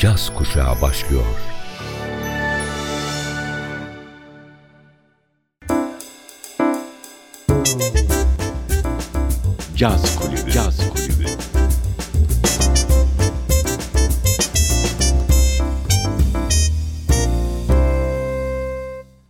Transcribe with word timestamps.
caz 0.00 0.34
kuşağı 0.34 0.82
başlıyor. 0.82 1.24
Caz 9.76 10.18
Kulübü. 10.18 10.50
Caz 10.50 10.90
Kulübü. 10.90 11.26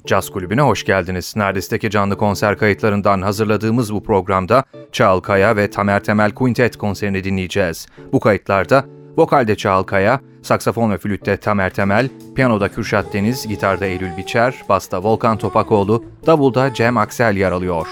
Caz 0.07 0.31
Kulübü'ne 0.31 0.61
hoş 0.61 0.85
geldiniz. 0.85 1.35
Neredesteki 1.37 1.91
canlı 1.91 2.17
konser 2.17 2.59
kayıtlarından 2.59 3.23
hazırladığımız 3.23 3.95
bu 3.95 4.03
programda 4.03 4.65
Çağıl 4.93 5.21
Kaya 5.21 5.57
ve 5.57 5.71
Tamer 5.71 6.05
Temel 6.05 6.31
Quintet 6.31 6.77
konserini 6.77 7.25
dinleyeceğiz. 7.25 7.87
Bu 8.13 8.21
kayıtlarda 8.21 9.00
vokalde 9.17 9.57
Çağıl 9.57 9.83
Kaya, 9.83 10.21
saksafon 10.43 10.91
ve 10.91 10.99
flütte 10.99 11.37
Tamer 11.37 11.75
Temel, 11.75 12.09
piyanoda 12.35 12.69
Kürşat 12.69 13.13
Deniz, 13.13 13.49
gitarda 13.49 13.87
Eylül 13.87 14.17
Biçer, 14.17 14.55
basta 14.69 15.03
Volkan 15.03 15.39
Topakoğlu, 15.39 16.05
davulda 16.27 16.75
Cem 16.75 16.97
Aksel 16.97 17.37
yer 17.37 17.53
alıyor. 17.53 17.87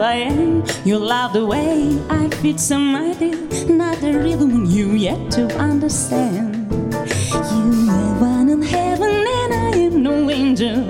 I 0.00 0.14
am. 0.14 0.64
You 0.82 0.98
love 0.98 1.34
the 1.34 1.44
way 1.44 2.00
I 2.08 2.30
fit 2.40 2.58
some 2.58 2.96
idea, 2.96 3.36
not 3.68 4.00
the 4.00 4.14
rhythm 4.14 4.64
you 4.64 4.92
yet 4.92 5.30
to 5.32 5.54
understand. 5.58 6.66
You 6.72 7.90
are 7.90 8.14
one 8.18 8.48
in 8.48 8.62
heaven 8.62 9.10
and 9.10 9.52
I 9.52 9.76
am 9.76 10.02
no 10.02 10.30
angel. 10.30 10.82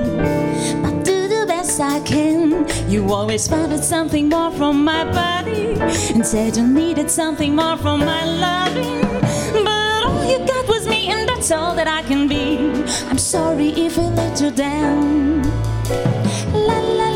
But 0.83 1.05
do 1.05 1.27
the 1.27 1.47
best 1.48 1.81
I 1.81 1.98
can. 2.00 2.65
You 2.89 3.12
always 3.12 3.50
wanted 3.50 3.83
something 3.83 4.28
more 4.28 4.53
from 4.53 4.84
my 4.84 5.05
body 5.11 5.75
and 6.15 6.25
said 6.25 6.56
you 6.56 6.65
needed 6.65 7.11
something 7.11 7.56
more 7.56 7.77
from 7.77 8.00
my 8.00 8.25
loving. 8.25 9.03
But 9.65 10.05
all 10.06 10.25
you 10.31 10.39
got 10.47 10.69
was 10.69 10.87
me, 10.87 11.09
and 11.09 11.28
that's 11.28 11.50
all 11.50 11.75
that 11.75 11.89
I 11.89 12.03
can 12.03 12.28
be. 12.28 12.59
I'm 13.11 13.19
sorry 13.19 13.70
if 13.70 13.98
I 13.98 14.03
let 14.03 14.41
you 14.41 14.53
down. 14.53 15.43
La 16.53 16.78
la. 16.78 17.08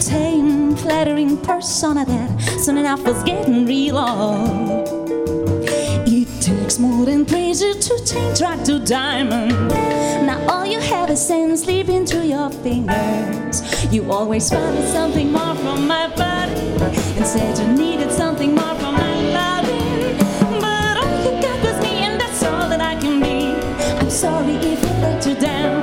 Tame, 0.00 0.76
flattering 0.76 1.36
persona 1.38 2.04
that 2.04 2.40
soon 2.60 2.78
enough 2.78 3.02
was 3.04 3.22
getting 3.24 3.66
real 3.66 3.98
old. 3.98 4.88
It 6.06 6.28
takes 6.40 6.78
more 6.78 7.04
than 7.04 7.24
pleasure 7.24 7.74
to 7.74 8.04
change 8.04 8.40
rock 8.40 8.62
to 8.64 8.78
diamond. 8.78 9.68
Now 10.26 10.44
all 10.48 10.66
you 10.66 10.80
have 10.80 11.10
is 11.10 11.26
sand 11.26 11.58
slipping 11.58 12.06
through 12.06 12.24
your 12.24 12.50
fingers. 12.50 13.62
You 13.92 14.10
always 14.12 14.50
wanted 14.50 14.88
something 14.88 15.32
more 15.32 15.54
from 15.56 15.86
my 15.86 16.08
body 16.16 16.60
and 17.16 17.26
said 17.26 17.58
you 17.58 17.72
needed 17.72 18.12
something 18.12 18.54
more 18.54 18.74
from 18.76 18.94
my 18.94 19.14
loving. 19.38 20.16
But 20.60 20.98
all 21.02 21.24
you 21.24 21.40
got 21.42 21.58
was 21.64 21.82
me, 21.82 21.98
and 22.06 22.20
that's 22.20 22.42
all 22.44 22.68
that 22.68 22.80
I 22.80 22.94
can 23.00 23.20
be. 23.20 23.54
I'm 23.98 24.10
sorry 24.10 24.54
if 24.54 24.84
I 24.84 25.00
let 25.00 25.26
you 25.26 25.34
down. 25.34 25.82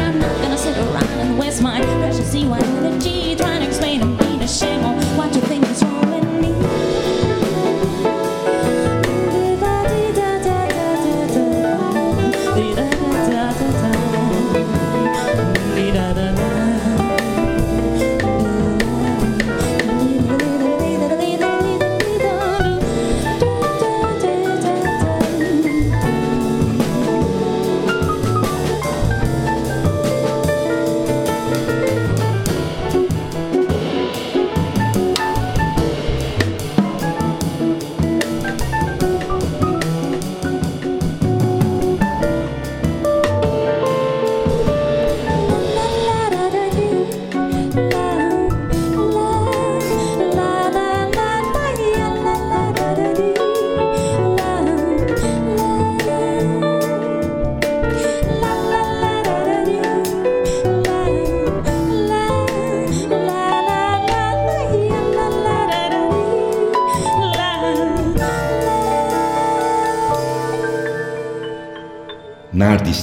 I'm 0.00 0.18
not 0.18 0.42
gonna 0.42 0.58
sit 0.58 0.76
around 0.76 1.08
and 1.20 1.38
waste 1.38 1.62
my 1.62 1.80
precious 1.80 2.34
EY 2.34 2.44
energy 2.44 3.36
trying 3.36 3.60
to 3.62 3.66
explain 3.68 4.15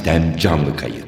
Nardis'ten 0.05 0.37
canlı 0.37 0.75
kayıt. 0.77 1.02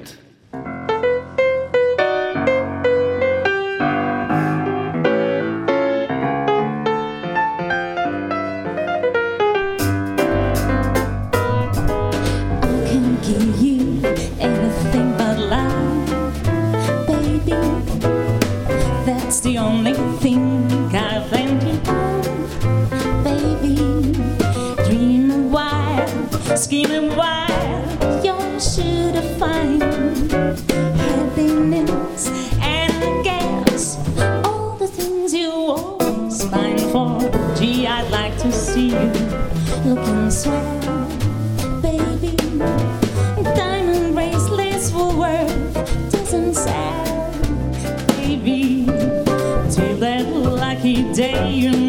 Lucky 50.96 51.14
day, 51.14 51.85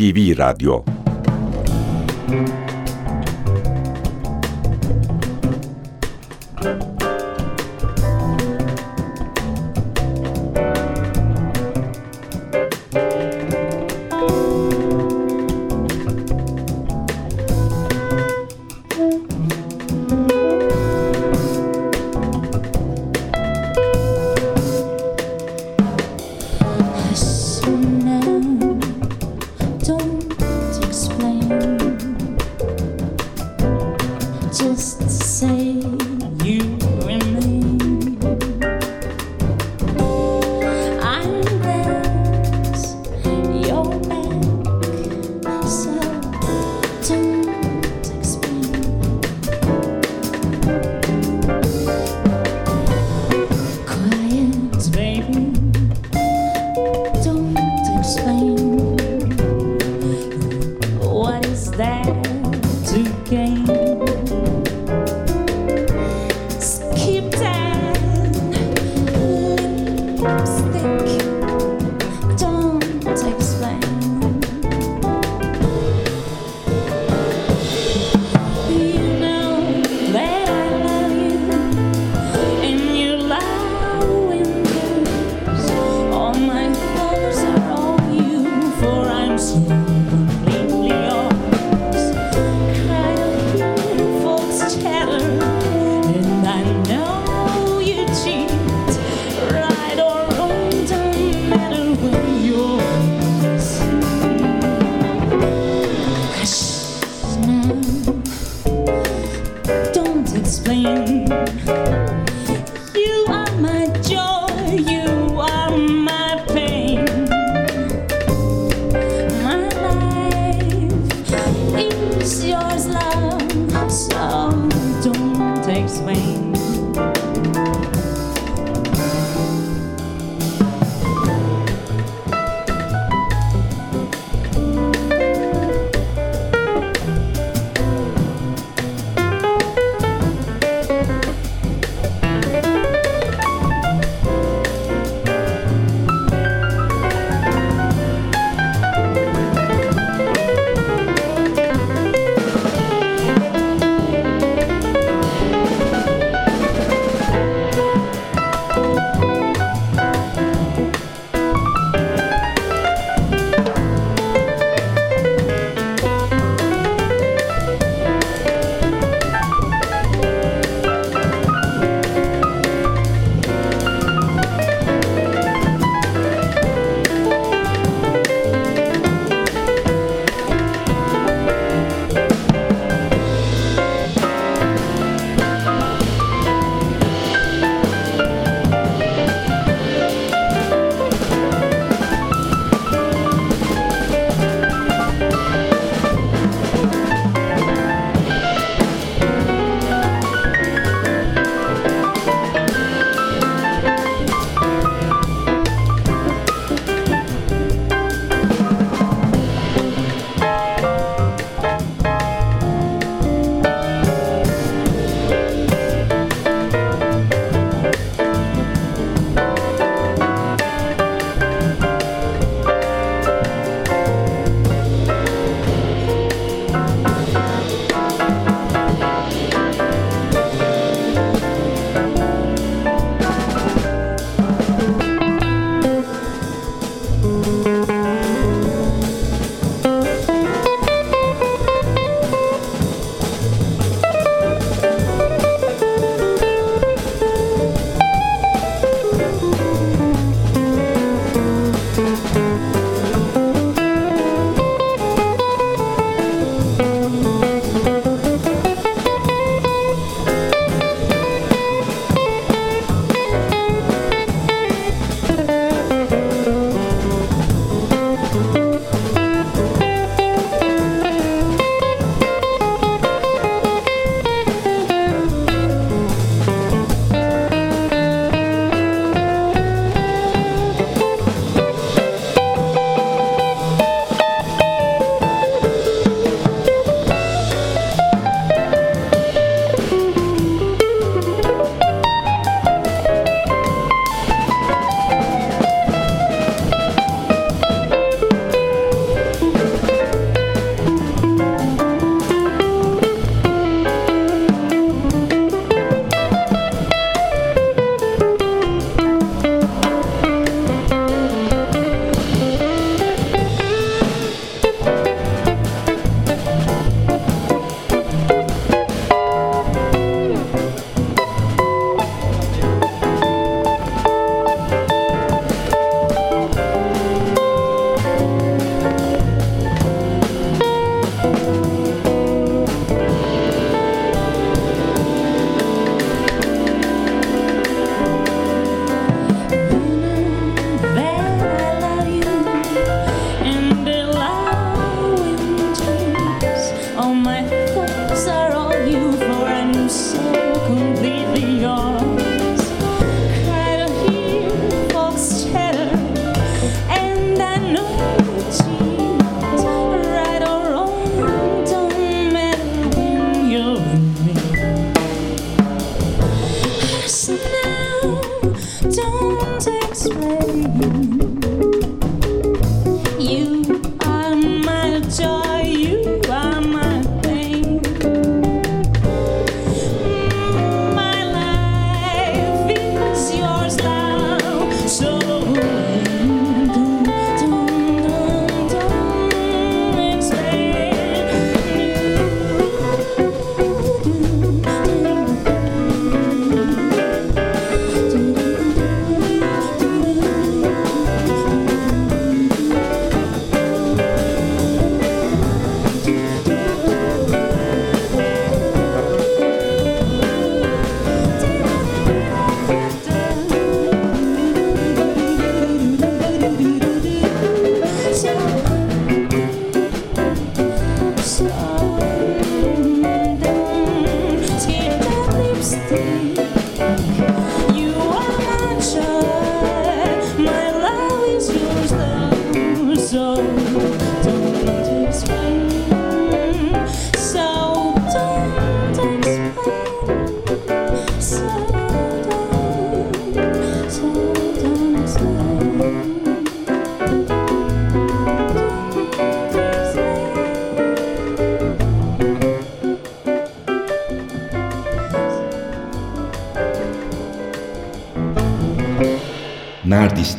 NTV 0.00 0.32
Radyo 0.34 0.89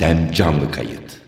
Nardis'ten 0.01 0.31
canlı 0.31 0.71
kayıt. 0.71 1.20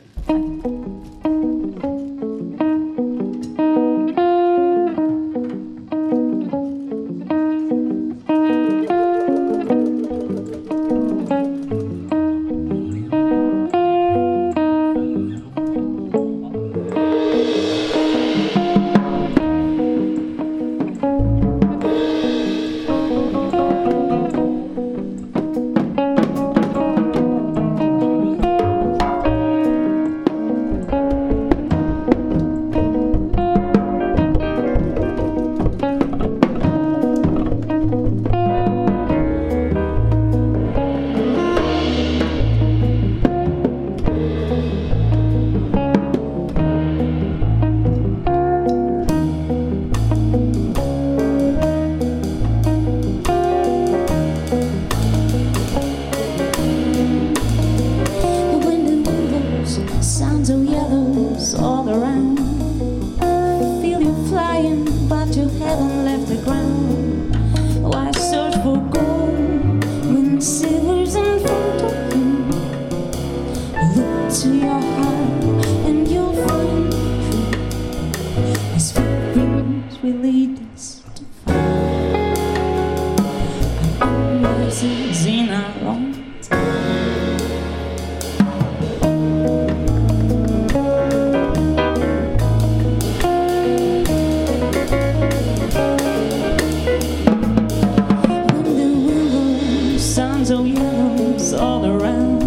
Sounds 100.46 100.60
of 100.60 100.68
yellows 100.68 101.54
all 101.54 101.86
around. 101.86 102.42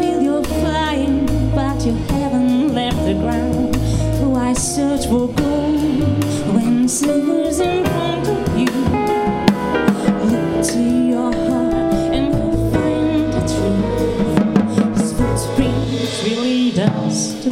Feel 0.00 0.22
you're 0.22 0.44
flying, 0.44 1.26
but 1.54 1.84
you 1.84 1.92
haven't 2.08 2.74
left 2.74 3.04
the 3.04 3.14
ground. 3.14 3.76
I 4.36 4.52
search 4.54 5.06
for 5.06 5.28
gold 5.28 6.24
when 6.54 6.88
silver's 6.88 7.60
in 7.60 7.84
front 7.84 8.28
of 8.28 8.58
you. 8.58 8.72
Look 10.30 10.66
to 10.68 10.80
your 10.80 11.32
heart 11.32 12.14
and 12.14 12.32
you'll 12.32 12.70
find 12.72 13.32
the 13.34 13.42
truth. 13.52 14.98
His 14.98 15.12
footprints 15.12 16.22
will 16.24 16.42
lead 16.42 16.78
us 16.78 17.44
to 17.44 17.50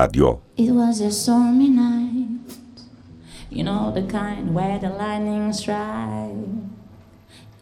NTV 0.00 0.08
Radyo 0.08 0.40
It 0.56 0.70
was 0.72 1.00
a 1.00 1.10
stormy 1.10 1.68
night, 1.68 2.28
you 3.50 3.64
know 3.64 3.92
the 3.92 4.02
kind 4.02 4.54
where 4.54 4.78
the 4.78 4.88
lightning 4.88 5.52
strike. 5.52 6.36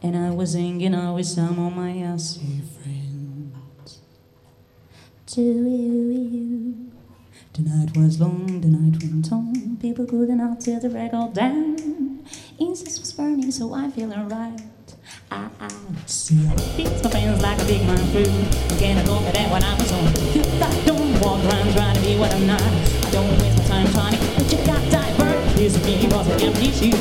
And 0.01 0.17
I 0.17 0.31
was 0.31 0.55
hanging 0.55 0.95
out 0.95 1.17
with 1.17 1.27
some 1.27 1.59
of 1.59 1.75
my 1.75 1.91
Aussie 1.91 2.63
friends. 2.79 3.99
To 5.27 5.43
you. 5.43 6.93
The 7.55 7.63
night 7.63 7.97
was 7.97 8.21
long, 8.21 8.61
the 8.61 8.69
night 8.69 9.03
went 9.03 9.33
on. 9.33 9.77
People 9.81 10.07
couldn't 10.07 10.41
out 10.41 10.61
till 10.61 10.79
the 10.79 10.91
record 10.91 11.35
down. 11.35 12.25
Incense 12.61 13.01
was 13.01 13.13
burning, 13.13 13.51
so 13.51 13.75
I'm 13.75 13.91
feeling 13.91 14.29
right. 14.29 14.61
I 15.31 15.49
see 16.07 16.47
I 16.47 16.55
beats 16.77 17.03
my 17.03 17.11
fans 17.11 17.43
like 17.43 17.61
a 17.61 17.65
big 17.67 17.87
man 17.87 17.99
food. 18.13 18.29
I 18.81 19.03
look 19.05 19.23
at 19.23 19.35
that 19.35 19.51
when 19.51 19.63
I 19.63 19.75
was 19.75 19.93
on. 19.93 20.07
I 20.63 20.85
don't 20.87 21.21
walk 21.21 21.45
around 21.45 21.73
trying 21.75 21.97
to 21.97 22.01
be 22.01 22.19
what 22.19 22.33
I'm 22.35 22.47
not. 22.47 22.63
I 22.63 23.11
don't 23.11 23.29
waste 23.41 23.59
my 23.59 23.65
time 23.67 23.87
trying 23.93 24.13
to 24.15 24.19
get 24.19 24.39
what 24.39 24.53
you 24.53 24.59
got 24.67 24.91
divert. 24.91 25.59
Here's 25.59 25.77
me 25.85 26.07
I 26.07 26.39
can't 26.39 26.55
please 26.55 26.83
you. 26.83 26.93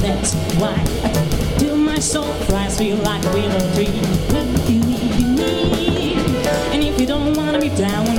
That's 0.00 0.34
why 0.58 0.74
I 1.04 1.58
do 1.58 1.76
my 1.76 1.98
soul 1.98 2.34
price 2.46 2.78
feel 2.78 2.96
like 2.98 3.24
a 3.24 3.32
willow 3.32 3.74
tree. 3.74 3.86
You, 4.66 4.80
need 4.80 5.14
you, 5.20 5.28
need. 5.36 6.18
And 6.74 6.82
if 6.82 7.00
you 7.00 7.06
don't 7.06 7.34
wanna 7.34 7.60
be 7.60 7.68
down 7.70 8.15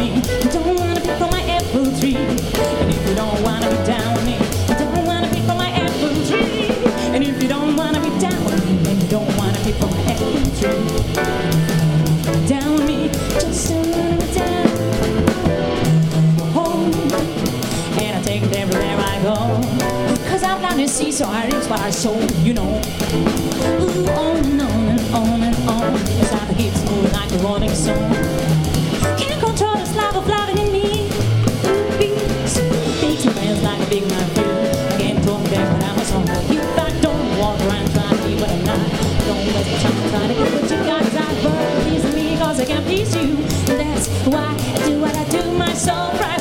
from 9.73 9.89
my 9.91 10.01
apple 10.03 10.31
tree. 10.59 10.81
Down 12.47 12.85
me, 12.85 13.09
just. 13.51 13.73
Home, 16.53 16.93
and 17.99 18.17
I 18.17 18.21
take 18.23 18.43
it 18.43 18.55
everywhere 18.55 18.97
I 18.97 19.21
go. 19.23 19.35
Cause 20.29 20.43
I'm 20.43 20.59
blind 20.59 20.79
to 20.79 20.87
see, 20.87 21.11
so 21.11 21.25
I 21.25 21.47
you 22.45 22.53
know. 22.53 22.81
Ooh, 23.13 24.07
on 24.11 24.37
and 24.37 24.61
on 24.61 24.87
and 24.87 25.13
on 25.13 25.41
and 25.43 25.69
on. 25.69 25.93
It's 25.95 26.31
like 26.31 26.47
the 26.47 26.53
hits 26.53 26.83
moving 26.89 27.11
like 27.11 27.31
a 27.31 27.37
rolling 27.39 27.75
stone. 27.75 28.76
Can't 42.67 42.85
please 42.85 43.15
you. 43.15 43.37
That's 43.65 44.09
why 44.27 44.53
I 44.53 44.87
do 44.87 44.99
what 44.99 45.15
I 45.15 45.23
do. 45.29 45.41
My 45.53 45.73
soul 45.73 46.09
cries, 46.17 46.36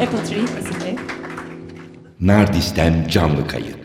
Apple 0.00 0.24
Tree. 0.24 0.44
Nardis'ten 2.20 3.08
canlı 3.08 3.48
kayıt. 3.48 3.79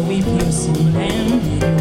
So 0.00 0.10
if 0.10 0.26
you 1.62 1.79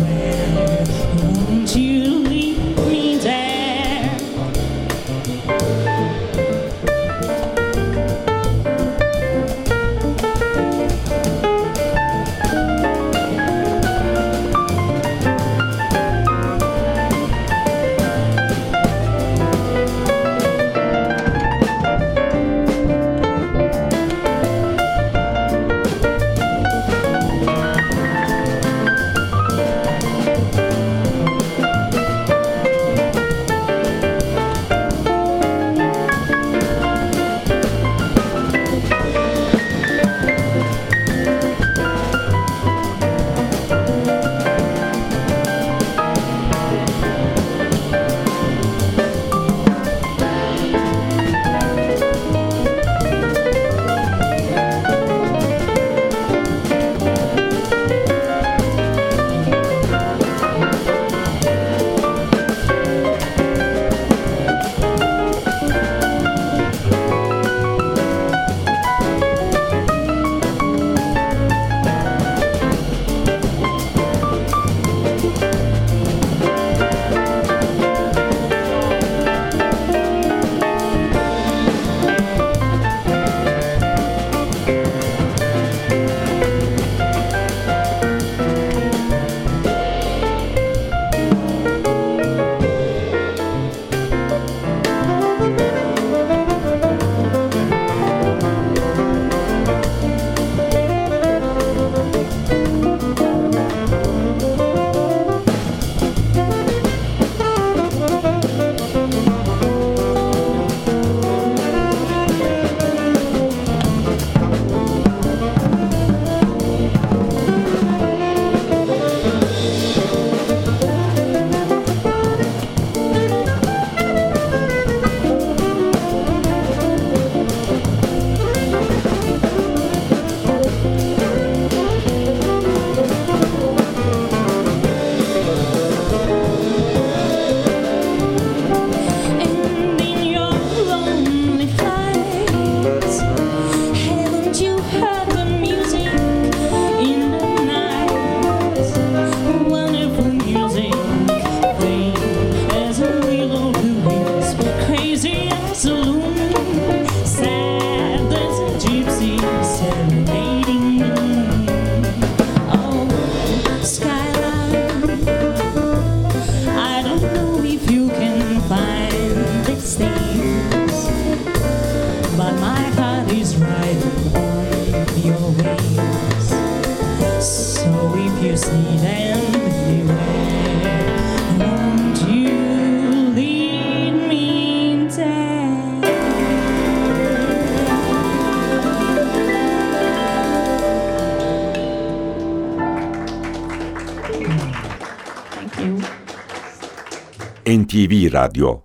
NTV 197.69 198.29
Radyo 198.29 198.81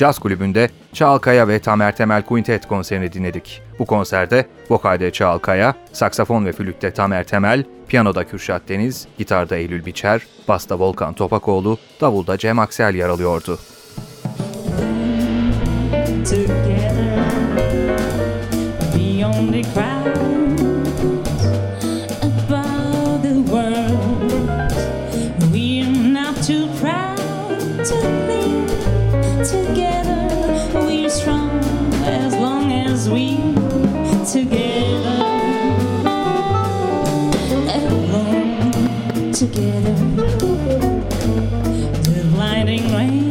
Caz 0.00 0.18
Kulübü'nde 0.18 0.68
Çağalkaya 0.92 1.48
ve 1.48 1.58
Tamer 1.58 1.96
Temel 1.96 2.22
Quintet 2.22 2.68
konserini 2.68 3.12
dinledik. 3.12 3.62
Bu 3.78 3.86
konserde 3.86 4.46
vokalde 4.70 5.10
Çağalkaya, 5.10 5.74
saksafon 5.92 6.46
ve 6.46 6.52
flütte 6.52 6.90
Tamer 6.90 7.24
Temel, 7.24 7.64
piyanoda 7.88 8.24
Kürşat 8.24 8.62
Deniz, 8.68 9.06
gitarda 9.18 9.56
Eylül 9.56 9.86
Biçer, 9.86 10.22
basta 10.48 10.78
Volkan 10.78 11.14
Topakoğlu, 11.14 11.78
davulda 12.00 12.38
Cem 12.38 12.58
Aksel 12.58 12.94
yer 12.94 13.08
alıyordu. 13.08 13.58
Together. 34.32 35.24
Alone 37.66 39.32
together. 39.32 39.94
The 42.04 42.22
blinding 42.32 42.92
rain 42.94 43.29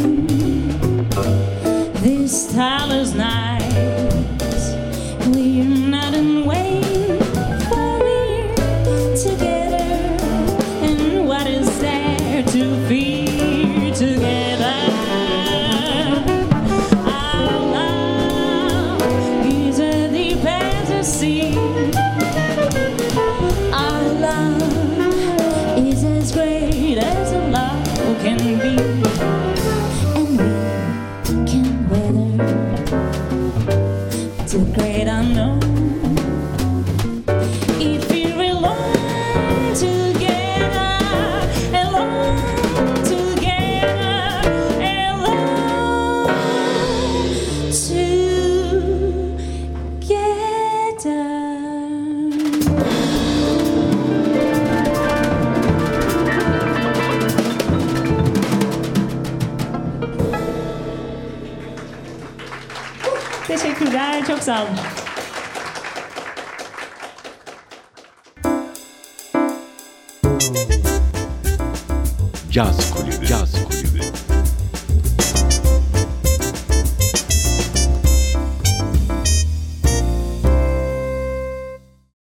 Teşekkürler, 64.49 64.88